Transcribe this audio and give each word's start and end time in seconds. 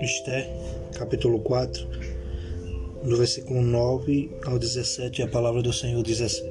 Esther, 0.00 0.48
capítulo 0.94 1.40
4, 1.40 1.86
do 3.04 3.16
versículo 3.16 3.60
9 3.60 4.30
ao 4.46 4.58
17, 4.58 5.22
a 5.22 5.28
palavra 5.28 5.62
do 5.62 5.72
Senhor 5.72 6.02
diz 6.02 6.20
assim: 6.20 6.50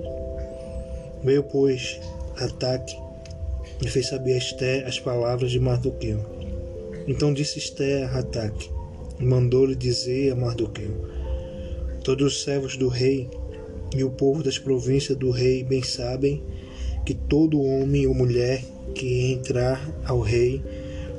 Veio, 1.24 1.44
pois, 1.44 2.00
ataque 2.38 2.96
e 3.84 3.88
fez 3.88 4.08
saber 4.08 4.34
a 4.34 4.38
Esther 4.38 4.88
as 4.88 5.00
palavras 5.00 5.52
de 5.52 5.60
Mardoqueu. 5.60 6.20
Então 7.08 7.34
disse 7.34 7.58
Esther 7.58 8.16
a 8.16 8.20
Ataque, 8.20 8.70
e 9.20 9.26
mandou-lhe 9.26 9.76
dizer 9.76 10.32
a 10.32 10.36
Mardoqueu: 10.36 10.92
Todos 12.04 12.34
os 12.34 12.44
servos 12.44 12.78
do 12.78 12.88
rei 12.88 13.30
e 13.96 14.04
o 14.04 14.12
povo 14.12 14.44
das 14.44 14.60
províncias 14.60 15.18
do 15.18 15.32
rei 15.32 15.64
bem 15.64 15.82
sabem 15.82 16.44
que 17.06 17.14
todo 17.14 17.62
homem 17.62 18.08
ou 18.08 18.14
mulher 18.14 18.64
que 18.94 19.32
entrar 19.32 19.82
ao 20.06 20.20
rei 20.20 20.62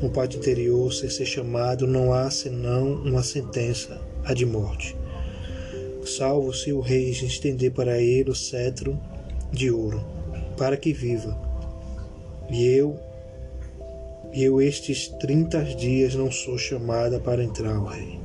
no 0.03 0.11
pátio 0.11 0.39
interior 0.39 0.93
sem 0.93 1.09
ser 1.09 1.27
chamado, 1.27 1.87
não 1.87 2.13
há 2.13 2.31
senão 2.31 2.95
uma 2.95 3.23
sentença, 3.23 4.01
a 4.25 4.35
de 4.35 4.45
morte. 4.45 4.97
Salvo 6.05 6.53
se 6.53 6.73
o 6.73 6.81
rei 6.81 7.11
estender 7.11 7.71
para 7.71 8.01
ele 8.01 8.31
o 8.31 8.35
cetro 8.35 8.99
de 9.53 9.71
ouro, 9.71 10.05
para 10.57 10.77
que 10.77 10.93
viva. 10.93 11.39
E 12.51 12.67
eu, 12.67 12.99
e 14.33 14.43
eu 14.43 14.61
estes 14.61 15.09
trinta 15.21 15.63
dias 15.63 16.15
não 16.17 16.31
sou 16.31 16.59
chamada 16.59 17.21
para 17.21 17.45
entrar 17.45 17.77
ao 17.77 17.85
rei. 17.85 18.19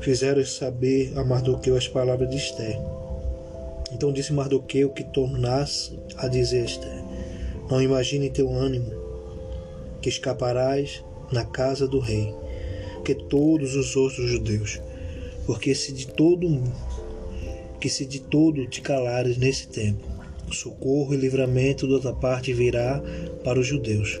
Fizeram 0.00 0.44
saber 0.44 1.12
a 1.16 1.24
Mardoqueu 1.24 1.76
as 1.76 1.88
palavras 1.88 2.30
de 2.30 2.36
Esther. 2.36 2.78
Então 3.92 4.12
disse 4.12 4.32
Mardoqueu 4.32 4.90
que 4.90 5.04
tornasse 5.04 5.98
a 6.16 6.28
dizer 6.28 6.64
Esther: 6.64 7.02
Não 7.70 7.80
imagine 7.80 8.30
teu 8.30 8.52
ânimo 8.52 8.92
que 10.00 10.08
escaparás 10.08 11.04
na 11.32 11.44
casa 11.44 11.86
do 11.86 11.98
rei, 11.98 12.34
que 13.04 13.14
todos 13.14 13.74
os 13.74 13.96
outros 13.96 14.30
judeus, 14.30 14.80
porque 15.46 15.74
se 15.74 15.92
de 15.92 16.06
todo 16.06 16.62
que 17.80 17.88
se 17.88 18.04
de 18.04 18.20
todo 18.20 18.66
te 18.66 18.80
calares 18.80 19.38
nesse 19.38 19.68
tempo, 19.68 20.04
socorro 20.52 21.14
e 21.14 21.16
livramento 21.16 21.86
de 21.86 21.92
outra 21.92 22.12
parte 22.12 22.52
virá 22.52 23.00
para 23.44 23.58
os 23.58 23.66
judeus. 23.66 24.20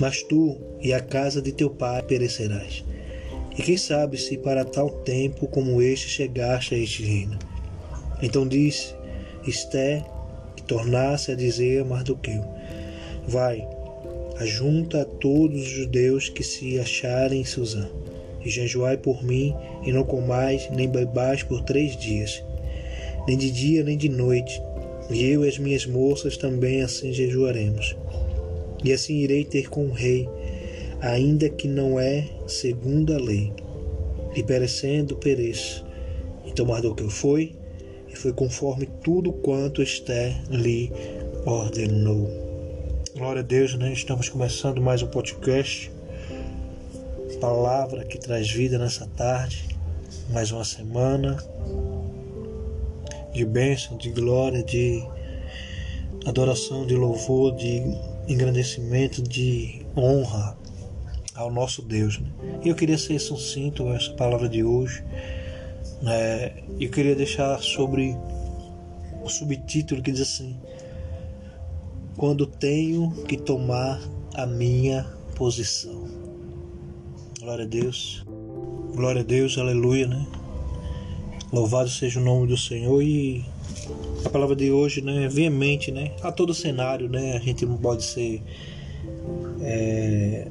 Mas 0.00 0.22
tu 0.22 0.56
e 0.80 0.92
a 0.92 1.00
casa 1.00 1.40
de 1.40 1.52
teu 1.52 1.70
pai 1.70 2.02
perecerás. 2.02 2.84
E 3.56 3.62
quem 3.62 3.76
sabe 3.76 4.16
se 4.16 4.38
para 4.38 4.64
tal 4.64 4.90
tempo 4.90 5.46
como 5.46 5.82
este 5.82 6.08
chegaste 6.08 6.74
a 6.74 6.78
este 6.78 7.04
reino. 7.04 7.38
Então 8.22 8.46
disse 8.46 8.94
Esté 9.46 10.04
que 10.56 10.62
tornasse 10.62 11.32
a 11.32 11.34
dizer 11.34 11.80
a 11.80 11.84
Mardoqueu: 11.84 12.44
Vai, 13.26 13.66
ajunta 14.38 15.02
a 15.02 15.04
todos 15.04 15.62
os 15.62 15.68
judeus 15.68 16.28
que 16.28 16.42
se 16.42 16.78
acharem 16.78 17.40
em 17.40 17.44
Suzã, 17.44 17.88
e 18.44 18.50
jejuai 18.50 18.96
por 18.96 19.22
mim, 19.22 19.54
e 19.84 19.92
não 19.92 20.04
comais 20.04 20.68
nem 20.70 20.88
bebais 20.88 21.42
por 21.42 21.62
três 21.62 21.96
dias, 21.96 22.42
nem 23.26 23.36
de 23.36 23.50
dia 23.50 23.82
nem 23.82 23.96
de 23.96 24.08
noite, 24.08 24.62
e 25.10 25.24
eu 25.24 25.44
e 25.44 25.48
as 25.48 25.58
minhas 25.58 25.86
moças 25.86 26.36
também 26.36 26.82
assim 26.82 27.12
jejuaremos. 27.12 27.96
E 28.84 28.92
assim 28.92 29.16
irei 29.16 29.44
ter 29.44 29.68
com 29.68 29.86
o 29.86 29.92
rei, 29.92 30.28
ainda 31.00 31.48
que 31.48 31.68
não 31.68 31.98
é 31.98 32.24
segundo 32.46 33.14
a 33.14 33.18
lei, 33.18 33.52
e 34.34 34.42
perecendo 34.42 35.16
pereço. 35.16 35.84
Então 36.46 36.66
Mardoqueu 36.66 37.10
foi, 37.10 37.54
e 38.10 38.16
foi 38.16 38.32
conforme 38.32 38.86
tudo 39.02 39.32
quanto 39.32 39.82
Esther 39.82 40.36
lhe 40.50 40.92
ordenou. 41.46 42.28
Glória 43.16 43.40
a 43.40 43.44
Deus, 43.44 43.74
né? 43.74 43.92
Estamos 43.92 44.28
começando 44.28 44.80
mais 44.80 45.02
um 45.02 45.06
podcast. 45.06 45.90
Palavra 47.40 48.04
que 48.04 48.18
traz 48.18 48.50
vida 48.50 48.78
nessa 48.78 49.06
tarde. 49.16 49.64
Mais 50.30 50.50
uma 50.50 50.64
semana 50.64 51.36
de 53.32 53.44
bênção, 53.44 53.96
de 53.96 54.10
glória, 54.10 54.62
de 54.62 55.02
adoração, 56.26 56.86
de 56.86 56.94
louvor, 56.94 57.54
de 57.56 57.82
engrandecimento, 58.28 59.22
de 59.22 59.86
honra 59.96 60.56
ao 61.34 61.50
nosso 61.50 61.82
Deus. 61.82 62.18
Né? 62.18 62.28
E 62.64 62.68
eu 62.68 62.74
queria 62.74 62.98
ser 62.98 63.18
sucinto 63.18 63.88
essa 63.88 64.12
palavra 64.12 64.48
de 64.48 64.62
hoje. 64.62 65.02
Né? 66.02 66.62
Eu 66.78 66.90
queria 66.90 67.14
deixar 67.14 67.58
sobre 67.60 68.16
o 69.22 69.28
subtítulo 69.28 70.02
que 70.02 70.12
diz 70.12 70.22
assim: 70.22 70.56
quando 72.16 72.46
tenho 72.46 73.10
que 73.26 73.36
tomar 73.36 74.00
a 74.34 74.46
minha 74.46 75.06
posição. 75.34 76.04
Glória 77.40 77.64
a 77.64 77.68
Deus. 77.68 78.24
Glória 78.94 79.22
a 79.22 79.24
Deus, 79.24 79.56
aleluia, 79.56 80.06
né? 80.06 80.26
Louvado 81.52 81.88
seja 81.88 82.20
o 82.20 82.22
nome 82.22 82.46
do 82.46 82.56
Senhor 82.56 83.02
e 83.02 83.44
a 84.24 84.28
palavra 84.28 84.54
de 84.54 84.70
hoje, 84.70 85.00
né, 85.00 85.24
é 85.24 85.28
veemente, 85.28 85.90
né? 85.90 86.12
A 86.22 86.30
todo 86.30 86.52
cenário, 86.54 87.08
né? 87.08 87.36
A 87.36 87.40
gente 87.40 87.64
não 87.64 87.76
pode 87.76 88.04
ser 88.04 88.42
é, 89.62 90.48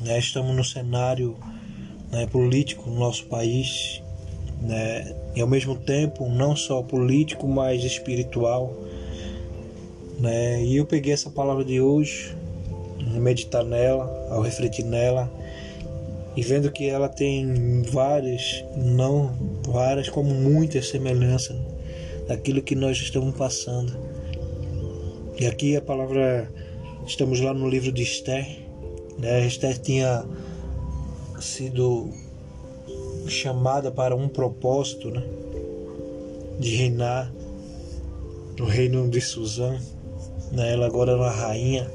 né? 0.00 0.18
Estamos 0.18 0.54
no 0.54 0.64
cenário 0.64 1.36
né, 2.10 2.26
político 2.26 2.88
no 2.88 2.98
nosso 2.98 3.26
país, 3.26 4.02
né? 4.60 5.14
E 5.36 5.40
ao 5.40 5.46
mesmo 5.46 5.76
tempo, 5.76 6.28
não 6.28 6.56
só 6.56 6.82
político, 6.82 7.46
mas 7.46 7.84
espiritual 7.84 8.74
né? 10.18 10.62
E 10.64 10.76
eu 10.76 10.84
peguei 10.84 11.12
essa 11.12 11.30
palavra 11.30 11.64
de 11.64 11.80
hoje, 11.80 12.34
meditar 13.14 13.64
nela, 13.64 14.28
ao 14.30 14.42
refletir 14.42 14.84
nela, 14.84 15.30
e 16.36 16.42
vendo 16.42 16.70
que 16.70 16.88
ela 16.88 17.08
tem 17.08 17.82
várias, 17.82 18.64
não 18.76 19.32
várias, 19.66 20.08
como 20.08 20.34
muitas 20.34 20.88
semelhanças 20.88 21.56
daquilo 22.26 22.62
que 22.62 22.74
nós 22.74 22.98
estamos 22.98 23.34
passando. 23.36 23.96
E 25.38 25.46
aqui 25.46 25.76
a 25.76 25.80
palavra, 25.80 26.50
estamos 27.06 27.40
lá 27.40 27.54
no 27.54 27.68
livro 27.68 27.92
de 27.92 28.02
Esther, 28.02 28.46
né? 29.18 29.46
Esther 29.46 29.78
tinha 29.78 30.24
sido 31.40 32.10
chamada 33.26 33.90
para 33.90 34.14
um 34.14 34.28
propósito, 34.28 35.10
né? 35.10 35.22
De 36.58 36.76
reinar 36.76 37.32
no 38.58 38.64
reino 38.64 39.08
de 39.08 39.20
Suzã 39.20 39.78
né? 40.52 40.72
Ela 40.72 40.86
agora 40.86 41.12
é 41.12 41.14
uma 41.14 41.30
rainha. 41.30 41.90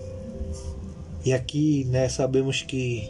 E 1.26 1.34
aqui, 1.34 1.86
né, 1.86 2.10
sabemos 2.10 2.62
que 2.62 3.10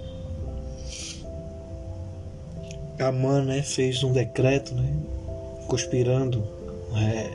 Amã, 3.00 3.44
né, 3.44 3.64
fez 3.64 4.04
um 4.04 4.12
decreto, 4.12 4.76
né, 4.76 4.96
conspirando 5.68 6.48
é, 6.96 7.32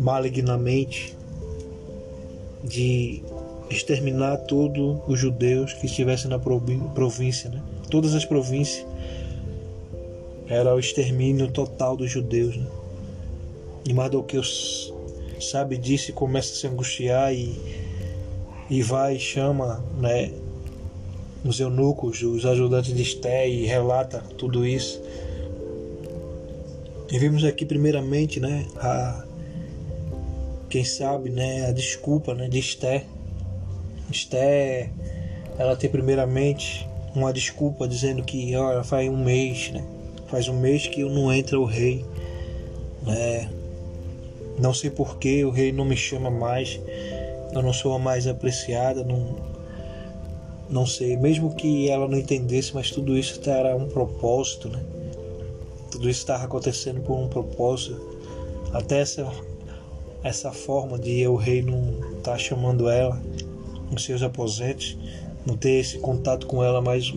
malignamente 0.00 1.16
de 2.64 3.22
exterminar 3.70 4.38
todos 4.38 4.98
os 5.06 5.18
judeus 5.18 5.72
que 5.74 5.86
estivessem 5.86 6.28
na 6.28 6.38
província, 6.38 7.48
né? 7.50 7.62
Todas 7.90 8.14
as 8.14 8.24
províncias 8.24 8.86
era 10.48 10.74
o 10.74 10.78
extermínio 10.78 11.50
total 11.50 11.96
dos 11.96 12.10
judeus, 12.10 12.56
né? 12.56 12.66
E 13.84 13.92
Mardoqueus 13.92 14.92
sabe 15.40 15.76
disso 15.76 16.10
e 16.10 16.12
começa 16.12 16.52
a 16.52 16.56
se 16.56 16.66
angustiar 16.66 17.32
e, 17.32 17.56
e 18.68 18.82
vai 18.82 19.16
e 19.16 19.20
chama 19.20 19.84
né, 19.98 20.32
os 21.44 21.60
eunucos, 21.60 22.22
os 22.22 22.44
ajudantes 22.44 22.92
de 22.92 23.02
Esté 23.02 23.48
e 23.48 23.64
relata 23.64 24.22
tudo 24.36 24.66
isso. 24.66 25.00
E 27.10 27.18
vimos 27.18 27.44
aqui 27.44 27.64
primeiramente 27.64 28.40
né, 28.40 28.66
a, 28.76 29.24
quem 30.68 30.84
sabe 30.84 31.30
né, 31.30 31.66
a 31.66 31.72
desculpa 31.72 32.34
né, 32.34 32.48
de 32.48 32.58
Esté. 32.58 33.04
Esté 34.10 34.90
ela 35.58 35.76
tem 35.76 35.88
primeiramente 35.88 36.88
uma 37.16 37.32
desculpa 37.32 37.88
dizendo 37.88 38.22
que 38.22 38.54
olha, 38.54 38.84
faz 38.84 39.08
um 39.08 39.16
mês, 39.16 39.70
né? 39.70 39.82
Faz 40.26 40.48
um 40.48 40.58
mês 40.58 40.86
que 40.86 41.00
eu 41.00 41.10
não 41.10 41.32
entra 41.32 41.58
o 41.58 41.64
rei. 41.64 42.04
Né? 43.02 43.50
Não 44.58 44.74
sei 44.74 44.90
por 44.90 45.18
que 45.18 45.44
o 45.44 45.50
rei 45.50 45.72
não 45.72 45.84
me 45.84 45.96
chama 45.96 46.30
mais, 46.30 46.80
eu 47.52 47.62
não 47.62 47.72
sou 47.72 47.94
a 47.94 47.98
mais 47.98 48.26
apreciada, 48.26 49.04
não, 49.04 49.36
não 50.68 50.86
sei. 50.86 51.16
Mesmo 51.16 51.54
que 51.54 51.88
ela 51.88 52.08
não 52.08 52.18
entendesse, 52.18 52.74
mas 52.74 52.90
tudo 52.90 53.16
isso 53.16 53.40
era 53.48 53.76
um 53.76 53.88
propósito, 53.88 54.68
né? 54.68 54.82
Tudo 55.90 56.10
isso 56.10 56.20
estava 56.20 56.44
acontecendo 56.44 57.00
por 57.00 57.16
um 57.16 57.28
propósito. 57.28 58.00
Até 58.72 59.00
essa, 59.00 59.30
essa 60.22 60.52
forma 60.52 60.98
de 60.98 61.26
o 61.26 61.36
rei 61.36 61.62
não 61.62 61.90
estar 62.18 62.32
tá 62.32 62.38
chamando 62.38 62.88
ela 62.88 63.20
nos 63.90 64.04
seus 64.04 64.22
aposentos, 64.22 64.96
não 65.46 65.56
ter 65.56 65.80
esse 65.80 65.98
contato 65.98 66.46
com 66.46 66.62
ela 66.62 66.80
mais 66.80 67.12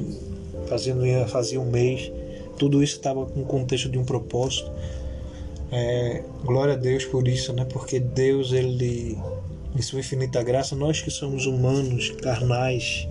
fazendo 0.68 1.04
fazia 1.28 1.60
um 1.60 1.70
mês. 1.70 2.12
Tudo 2.58 2.84
isso 2.84 2.98
estava 2.98 3.26
com 3.26 3.42
o 3.42 3.46
contexto 3.46 3.90
de 3.90 3.98
um 3.98 4.06
propósito. 4.06 4.72
É, 5.72 6.24
glória 6.44 6.74
a 6.74 6.78
Deus 6.78 7.06
por 7.06 7.28
isso, 7.28 7.54
né? 7.54 7.66
Porque 7.66 8.00
Deus 8.00 8.52
ele 8.52 9.18
em 9.76 9.82
sua 9.82 10.00
infinita 10.00 10.42
graça, 10.42 10.76
nós 10.76 11.02
que 11.02 11.12
somos 11.12 11.46
humanos, 11.46 12.10
carnais, 12.22 13.08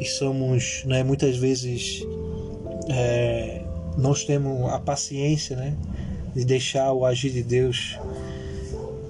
e 0.00 0.04
somos, 0.04 0.82
né, 0.84 1.02
muitas 1.02 1.36
vezes, 1.36 2.04
é, 2.88 3.62
nós 3.96 4.24
temos 4.24 4.72
a 4.72 4.78
paciência, 4.78 5.56
né, 5.56 5.76
de 6.34 6.44
deixar 6.44 6.92
o 6.92 7.04
agir 7.04 7.30
de 7.30 7.42
Deus 7.42 7.98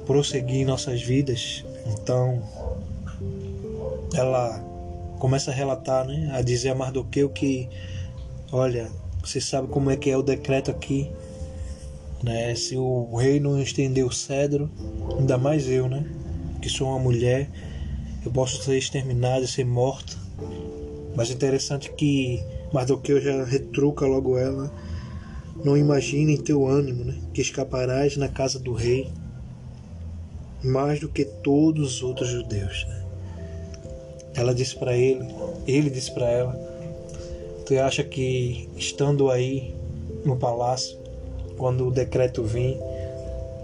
prosseguir 0.07 0.63
em 0.63 0.65
nossas 0.65 1.03
vidas. 1.03 1.65
Então, 1.87 2.43
ela 4.15 4.65
começa 5.19 5.51
a 5.51 5.55
relatar, 5.55 6.07
né, 6.07 6.31
a 6.33 6.43
dizer 6.43 6.71
a 6.71 6.75
Mardoqueu 6.75 7.29
que, 7.29 7.69
olha, 8.53 8.91
você 9.23 9.41
sabe 9.41 9.69
como 9.69 9.91
é 9.91 9.97
que 9.97 10.11
é 10.11 10.17
o 10.17 10.23
decreto 10.23 10.71
aqui, 10.71 11.11
né? 12.23 12.55
Se 12.55 12.77
o 12.77 13.15
rei 13.17 13.39
não 13.39 13.61
estender 13.61 14.05
o 14.05 14.13
cedro, 14.13 14.71
ainda 15.19 15.37
mais 15.39 15.69
eu, 15.69 15.89
né? 15.89 16.05
Que 16.61 16.69
sou 16.69 16.89
uma 16.89 16.99
mulher, 16.99 17.49
eu 18.25 18.31
posso 18.33 18.63
ser 18.63 18.77
exterminada, 18.77 19.47
ser 19.47 19.65
morta. 19.65 20.17
Mas 21.15 21.31
é 21.31 21.35
interessante 21.35 21.93
que 21.93 22.43
Mardoqueu 22.73 23.21
já 23.21 23.45
retruca 23.45 24.07
logo 24.07 24.39
ela. 24.39 24.73
Não 25.65 25.77
imagine 25.77 26.35
em 26.35 26.41
teu 26.41 26.67
ânimo, 26.67 27.05
né? 27.05 27.19
Que 27.33 27.41
escaparás 27.41 28.17
na 28.17 28.29
casa 28.29 28.59
do 28.59 28.73
rei 28.73 29.11
mais 30.63 30.99
do 31.01 31.09
que 31.09 31.25
todos 31.25 31.97
os 31.97 32.03
outros 32.03 32.29
judeus. 32.29 32.85
Né? 32.89 33.05
Ela 34.39 34.55
disse 34.55 34.77
para 34.77 34.97
ele, 34.97 35.27
ele 35.67 35.91
disse 35.91 36.13
para 36.13 36.31
ela: 36.31 36.53
Tu 37.67 37.79
acha 37.79 38.05
que 38.05 38.69
estando 38.77 39.31
aí 39.31 39.75
no 40.25 40.37
palácio, 40.37 40.99
quando 41.57 41.89
o 41.89 41.91
decreto 41.91 42.43
vir, 42.45 42.79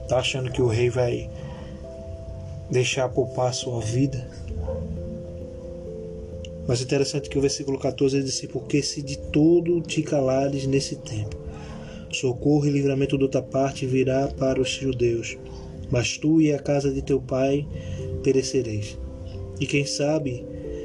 tá 0.08 0.18
achando 0.18 0.50
que 0.50 0.60
o 0.60 0.66
rei 0.66 0.90
vai 0.90 1.30
deixar 2.70 3.08
poupar 3.08 3.48
a 3.48 3.52
sua 3.52 3.80
vida? 3.80 4.28
Mas 6.66 6.80
é 6.80 6.84
interessante 6.84 7.28
que 7.28 7.38
o 7.38 7.42
versículo 7.42 7.78
14 7.78 8.22
diz 8.22 8.34
assim: 8.34 8.48
Porque 8.48 8.82
se 8.82 9.00
de 9.00 9.16
todo 9.16 9.80
te 9.80 10.02
calares 10.02 10.66
nesse 10.66 10.96
tempo, 10.96 11.36
socorro 12.12 12.66
e 12.66 12.70
livramento 12.70 13.16
de 13.16 13.24
outra 13.24 13.42
parte 13.42 13.86
virá 13.86 14.28
para 14.36 14.60
os 14.60 14.70
judeus 14.70 15.36
mas 15.90 16.18
tu 16.18 16.40
e 16.40 16.52
a 16.52 16.58
casa 16.58 16.92
de 16.92 17.02
teu 17.02 17.20
pai 17.20 17.66
perecereis. 18.22 18.98
E 19.60 19.66
quem 19.66 19.86
sabe 19.86 20.44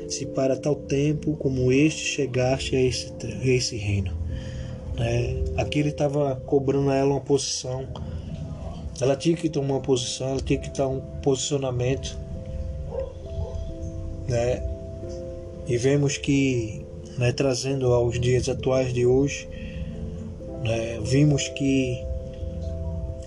se 0.10 0.26
para 0.26 0.58
tal 0.58 0.76
tempo 0.76 1.36
como 1.38 1.72
este 1.72 2.02
chegaste 2.02 2.76
a 2.76 2.82
esse, 2.82 3.14
a 3.24 3.48
esse 3.48 3.78
reino. 3.78 4.12
É, 4.98 5.44
aqui 5.58 5.80
ele 5.80 5.90
estava 5.90 6.36
cobrando 6.46 6.90
a 6.90 6.96
ela 6.96 7.12
uma 7.12 7.22
posição. 7.22 7.88
Ela 9.00 9.16
tinha 9.16 9.36
que 9.36 9.50
tomar 9.50 9.76
uma 9.76 9.82
posição, 9.82 10.30
ela 10.30 10.42
tinha 10.42 10.60
que 10.60 10.70
dar 10.72 10.88
um 10.88 11.00
posicionamento. 11.22 12.18
Né? 14.28 14.62
E 15.68 15.78
vemos 15.78 16.18
que, 16.18 16.86
né, 17.18 17.32
trazendo 17.32 17.94
aos 17.94 18.20
dias 18.20 18.50
atuais 18.50 18.94
de 18.94 19.06
hoje, 19.06 19.48
né, 20.64 21.00
vimos 21.02 21.48
que 21.50 22.04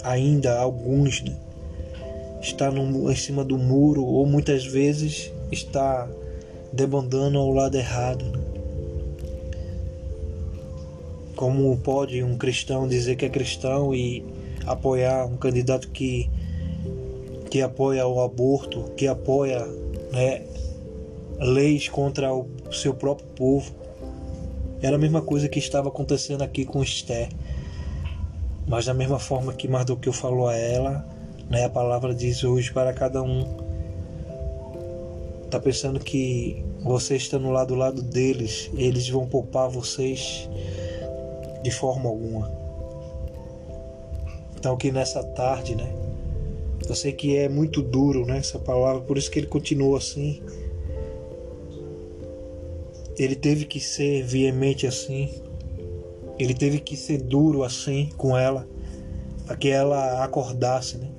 ainda 0.02 0.58
alguns 0.58 1.22
né, 1.22 1.34
está 2.42 2.70
em 2.70 3.16
cima 3.16 3.44
do 3.44 3.56
muro 3.56 4.04
ou 4.04 4.26
muitas 4.26 4.64
vezes 4.66 5.32
está 5.50 6.08
debandando 6.72 7.38
ao 7.38 7.50
lado 7.50 7.76
errado. 7.76 8.24
Como 11.36 11.76
pode 11.78 12.22
um 12.22 12.36
cristão 12.36 12.86
dizer 12.86 13.16
que 13.16 13.24
é 13.24 13.28
cristão 13.28 13.94
e 13.94 14.24
apoiar 14.66 15.26
um 15.26 15.36
candidato 15.36 15.88
que, 15.88 16.30
que 17.50 17.60
apoia 17.60 18.06
o 18.06 18.20
aborto, 18.20 18.90
que 18.96 19.06
apoia 19.06 19.66
né, 20.12 20.42
leis 21.38 21.88
contra 21.88 22.32
o 22.32 22.46
seu 22.72 22.94
próprio 22.94 23.26
povo? 23.28 23.74
Era 24.80 24.96
a 24.96 24.98
mesma 24.98 25.22
coisa 25.22 25.48
que 25.48 25.58
estava 25.58 25.88
acontecendo 25.88 26.42
aqui 26.42 26.64
com 26.64 26.82
Esther. 26.82 27.28
Mas 28.66 28.86
da 28.86 28.94
mesma 28.94 29.18
forma 29.18 29.52
que 29.52 29.68
Mardoqueu 29.68 30.12
falou 30.12 30.48
a 30.48 30.56
ela, 30.56 31.06
né? 31.48 31.64
A 31.64 31.68
palavra 31.68 32.14
diz 32.14 32.42
hoje 32.42 32.72
para 32.72 32.92
cada 32.92 33.22
um. 33.22 33.61
Tá 35.52 35.60
pensando 35.60 36.00
que 36.00 36.64
você 36.82 37.14
estando 37.14 37.50
lá 37.50 37.62
do 37.62 37.74
lado 37.74 38.00
deles, 38.00 38.70
eles 38.74 39.06
vão 39.10 39.26
poupar 39.26 39.68
vocês 39.68 40.48
de 41.62 41.70
forma 41.70 42.08
alguma. 42.08 42.50
Então 44.56 44.78
que 44.78 44.90
nessa 44.90 45.22
tarde, 45.22 45.74
né? 45.74 45.92
Eu 46.88 46.94
sei 46.94 47.12
que 47.12 47.36
é 47.36 47.50
muito 47.50 47.82
duro, 47.82 48.24
né, 48.24 48.38
essa 48.38 48.58
palavra, 48.58 49.02
por 49.02 49.18
isso 49.18 49.30
que 49.30 49.40
ele 49.40 49.46
continua 49.46 49.98
assim. 49.98 50.42
Ele 53.18 53.36
teve 53.36 53.66
que 53.66 53.78
ser 53.78 54.22
veemente 54.22 54.86
assim. 54.86 55.28
Ele 56.38 56.54
teve 56.54 56.80
que 56.80 56.96
ser 56.96 57.18
duro 57.18 57.62
assim 57.62 58.08
com 58.16 58.34
ela, 58.34 58.66
para 59.44 59.54
que 59.56 59.68
ela 59.68 60.24
acordasse, 60.24 60.96
né? 60.96 61.10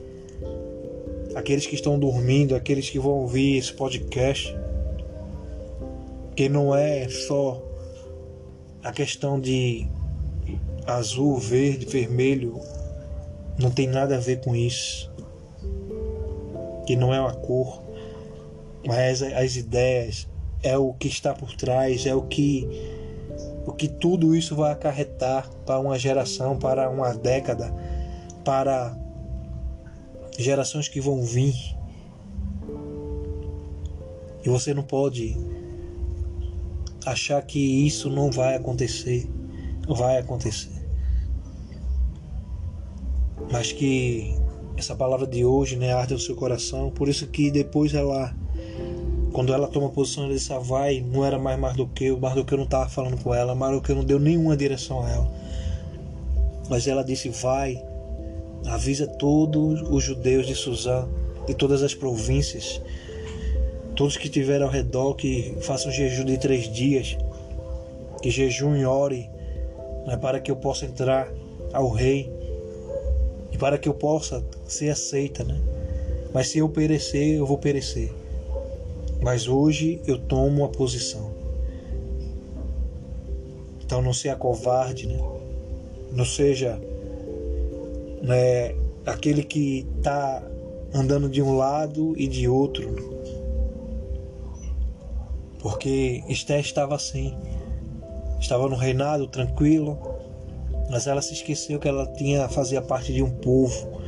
Aqueles 1.35 1.65
que 1.65 1.75
estão 1.75 1.97
dormindo, 1.97 2.55
aqueles 2.55 2.89
que 2.89 2.99
vão 2.99 3.13
ouvir 3.13 3.57
esse 3.57 3.73
podcast, 3.73 4.55
que 6.35 6.49
não 6.49 6.75
é 6.75 7.07
só 7.09 7.61
a 8.83 8.91
questão 8.91 9.39
de 9.39 9.87
azul, 10.85 11.37
verde, 11.37 11.85
vermelho, 11.85 12.59
não 13.57 13.71
tem 13.71 13.87
nada 13.87 14.17
a 14.17 14.19
ver 14.19 14.41
com 14.41 14.55
isso. 14.55 15.11
Que 16.85 16.95
não 16.95 17.13
é 17.13 17.19
uma 17.19 17.33
cor, 17.33 17.81
mas 18.85 19.23
as 19.23 19.55
ideias, 19.55 20.27
é 20.61 20.77
o 20.77 20.93
que 20.93 21.07
está 21.07 21.33
por 21.33 21.55
trás, 21.55 22.05
é 22.05 22.13
o 22.13 22.23
que 22.23 22.67
o 23.65 23.71
que 23.71 23.87
tudo 23.87 24.35
isso 24.35 24.55
vai 24.55 24.73
acarretar 24.73 25.49
para 25.65 25.79
uma 25.79 25.97
geração, 25.97 26.57
para 26.57 26.89
uma 26.89 27.13
década, 27.13 27.73
para 28.43 28.97
gerações 30.37 30.87
que 30.87 30.99
vão 30.99 31.23
vir. 31.23 31.55
E 34.43 34.49
você 34.49 34.73
não 34.73 34.83
pode 34.83 35.37
achar 37.05 37.41
que 37.41 37.59
isso 37.59 38.09
não 38.09 38.31
vai 38.31 38.55
acontecer. 38.55 39.29
Vai 39.87 40.17
acontecer. 40.17 40.71
Mas 43.51 43.71
que 43.71 44.35
essa 44.75 44.95
palavra 44.95 45.27
de 45.27 45.45
hoje 45.45 45.75
né, 45.75 45.93
arde 45.93 46.13
no 46.13 46.19
seu 46.19 46.35
coração. 46.35 46.89
Por 46.89 47.07
isso 47.07 47.27
que 47.27 47.51
depois 47.51 47.93
ela, 47.93 48.35
quando 49.31 49.53
ela 49.53 49.67
toma 49.67 49.89
posição, 49.89 50.25
ela 50.25 50.33
disse: 50.33 50.51
ah, 50.51 50.59
vai, 50.59 51.01
não 51.01 51.23
era 51.23 51.37
mais 51.37 51.59
Mardoqueu. 51.59 52.19
Mardoqueu 52.19 52.57
não 52.57 52.65
estava 52.65 52.89
falando 52.89 53.21
com 53.21 53.33
ela. 53.33 53.55
Mardoqueu 53.55 53.95
não 53.95 54.03
deu 54.03 54.19
nenhuma 54.19 54.57
direção 54.57 55.03
a 55.03 55.09
ela. 55.09 55.31
Mas 56.69 56.87
ela 56.87 57.03
disse: 57.03 57.29
vai 57.29 57.81
Avisa 58.65 59.05
todos 59.05 59.81
os 59.81 60.03
judeus 60.03 60.47
de 60.47 60.55
Suzã, 60.55 61.07
de 61.45 61.53
todas 61.53 61.83
as 61.83 61.93
províncias, 61.93 62.81
todos 63.95 64.17
que 64.17 64.25
estiverem 64.25 64.63
ao 64.63 64.71
redor, 64.71 65.15
que 65.15 65.55
façam 65.61 65.91
jejum 65.91 66.25
de 66.25 66.37
três 66.37 66.71
dias, 66.71 67.17
que 68.21 68.31
jejum 68.31 68.75
e 68.75 68.85
ore, 68.85 69.29
né, 70.07 70.17
para 70.17 70.39
que 70.39 70.49
eu 70.49 70.55
possa 70.55 70.85
entrar 70.85 71.31
ao 71.73 71.89
rei 71.89 72.31
e 73.51 73.57
para 73.57 73.77
que 73.77 73.87
eu 73.87 73.93
possa 73.93 74.43
ser 74.67 74.89
aceita, 74.89 75.43
né? 75.43 75.59
Mas 76.33 76.47
se 76.47 76.57
eu 76.57 76.67
perecer, 76.69 77.35
eu 77.35 77.45
vou 77.45 77.57
perecer. 77.57 78.11
Mas 79.21 79.47
hoje 79.47 80.01
eu 80.07 80.17
tomo 80.17 80.65
a 80.65 80.69
posição. 80.69 81.31
Então 83.85 84.01
não 84.01 84.13
seja 84.13 84.35
covarde, 84.35 85.05
né? 85.05 85.19
Não 86.11 86.25
seja 86.25 86.81
né, 88.23 88.73
aquele 89.05 89.43
que 89.43 89.85
está 89.97 90.41
andando 90.93 91.29
de 91.29 91.41
um 91.41 91.57
lado 91.57 92.13
e 92.17 92.25
de 92.25 92.47
outro. 92.47 92.95
Porque 95.59 96.23
Esté 96.27 96.59
estava 96.59 96.95
assim, 96.95 97.37
estava 98.39 98.67
no 98.67 98.75
reinado 98.75 99.27
tranquilo, 99.27 99.97
mas 100.89 101.05
ela 101.05 101.21
se 101.21 101.33
esqueceu 101.33 101.79
que 101.79 101.87
ela 101.87 102.07
tinha 102.13 102.47
fazia 102.47 102.81
parte 102.81 103.13
de 103.13 103.21
um 103.21 103.29
povo 103.29 104.01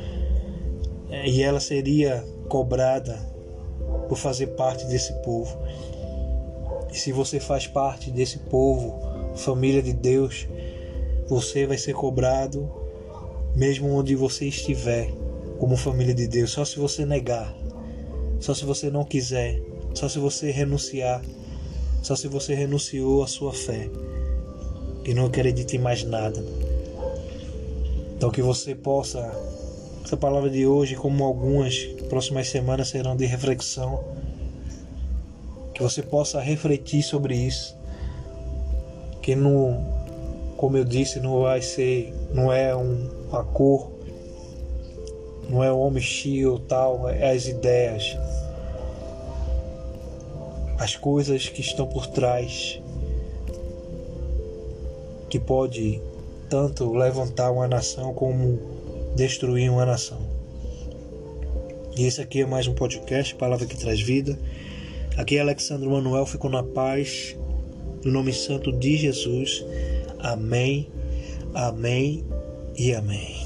é, 1.09 1.27
e 1.27 1.41
ela 1.41 1.59
seria 1.59 2.23
cobrada 2.49 3.17
por 4.07 4.17
fazer 4.17 4.47
parte 4.47 4.85
desse 4.85 5.13
povo. 5.21 5.57
E 6.91 6.97
se 6.97 7.11
você 7.11 7.39
faz 7.39 7.67
parte 7.67 8.11
desse 8.11 8.39
povo, 8.39 8.97
família 9.35 9.81
de 9.81 9.93
Deus, 9.93 10.47
você 11.27 11.65
vai 11.65 11.77
ser 11.77 11.93
cobrado 11.93 12.84
mesmo 13.55 13.89
onde 13.89 14.15
você 14.15 14.45
estiver, 14.47 15.11
como 15.57 15.77
família 15.77 16.13
de 16.13 16.27
Deus, 16.27 16.51
só 16.51 16.65
se 16.65 16.77
você 16.77 17.05
negar, 17.05 17.55
só 18.39 18.53
se 18.53 18.65
você 18.65 18.89
não 18.89 19.03
quiser, 19.05 19.61
só 19.93 20.09
se 20.09 20.19
você 20.19 20.51
renunciar, 20.51 21.21
só 22.03 22.15
se 22.15 22.27
você 22.27 22.53
renunciou 22.53 23.23
à 23.23 23.27
sua 23.27 23.53
fé 23.53 23.89
e 25.05 25.13
não 25.13 25.25
acredita 25.25 25.75
em 25.75 25.79
mais 25.79 26.03
nada. 26.03 26.43
Então 28.15 28.29
que 28.29 28.41
você 28.41 28.73
possa 28.75 29.19
Essa 30.03 30.15
palavra 30.15 30.51
de 30.51 30.67
hoje, 30.67 30.95
como 30.95 31.23
algumas 31.23 31.77
próximas 32.09 32.47
semanas 32.47 32.89
serão 32.89 33.15
de 33.15 33.25
reflexão, 33.25 34.03
que 35.73 35.81
você 35.81 36.03
possa 36.03 36.39
refletir 36.39 37.01
sobre 37.01 37.35
isso, 37.35 37.75
que 39.19 39.35
não, 39.35 39.83
como 40.55 40.77
eu 40.77 40.85
disse, 40.85 41.19
não 41.19 41.41
vai 41.41 41.59
ser, 41.59 42.13
não 42.31 42.53
é 42.53 42.75
um, 42.75 43.09
uma 43.35 43.43
cor, 43.43 43.91
não 45.49 45.63
é 45.63 45.71
o 45.71 45.77
homem 45.77 46.01
X 46.01 46.45
ou 46.45 46.57
tal, 46.57 47.09
é 47.09 47.31
as 47.31 47.47
ideias, 47.47 48.17
as 50.79 50.95
coisas 50.95 51.49
que 51.49 51.61
estão 51.61 51.85
por 51.85 52.07
trás, 52.07 52.81
que 55.29 55.39
pode 55.39 56.01
tanto 56.49 56.93
levantar 56.93 57.51
uma 57.51 57.67
nação 57.67 58.13
como 58.13 58.59
destruir 59.15 59.69
uma 59.69 59.85
nação. 59.85 60.19
E 61.97 62.05
esse 62.05 62.21
aqui 62.21 62.41
é 62.41 62.45
mais 62.45 62.67
um 62.67 62.73
podcast, 62.73 63.35
Palavra 63.35 63.65
que 63.65 63.77
Traz 63.77 64.01
Vida. 64.01 64.37
Aqui 65.17 65.37
é 65.37 65.41
Alexandre 65.41 65.87
Manuel, 65.87 66.25
ficou 66.25 66.49
na 66.49 66.63
paz, 66.63 67.37
no 68.03 68.11
nome 68.11 68.33
santo 68.33 68.71
de 68.71 68.97
Jesus. 68.97 69.65
Amém, 70.19 70.89
amém 71.53 72.25
e 72.77 72.93
amém. 72.93 73.44